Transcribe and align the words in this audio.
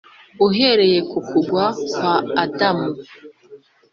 Uhereye 0.47 0.99
ku 1.09 1.19
kugwa 1.27 1.65
kwa 1.91 2.13
Adamu 2.43 2.87